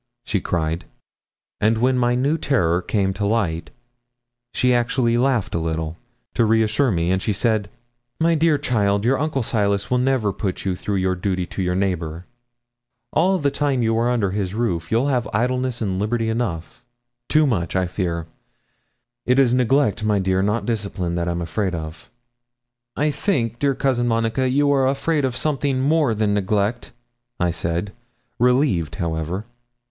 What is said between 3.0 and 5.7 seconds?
to light, she actually laughed a